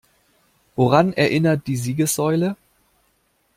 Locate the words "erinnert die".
1.13-1.75